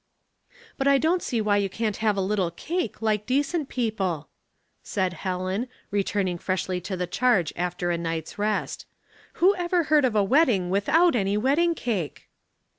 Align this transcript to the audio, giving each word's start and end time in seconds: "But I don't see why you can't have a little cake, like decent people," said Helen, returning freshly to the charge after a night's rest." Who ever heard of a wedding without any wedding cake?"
"But 0.79 0.87
I 0.87 0.97
don't 0.97 1.21
see 1.21 1.41
why 1.41 1.57
you 1.57 1.69
can't 1.69 1.97
have 1.97 2.17
a 2.17 2.21
little 2.21 2.49
cake, 2.49 3.03
like 3.03 3.27
decent 3.27 3.69
people," 3.69 4.29
said 4.81 5.13
Helen, 5.13 5.67
returning 5.91 6.39
freshly 6.39 6.81
to 6.81 6.97
the 6.97 7.05
charge 7.05 7.53
after 7.55 7.91
a 7.91 7.99
night's 7.99 8.39
rest." 8.39 8.87
Who 9.33 9.53
ever 9.57 9.83
heard 9.83 10.03
of 10.03 10.15
a 10.15 10.23
wedding 10.23 10.71
without 10.71 11.15
any 11.15 11.37
wedding 11.37 11.75
cake?" 11.75 12.31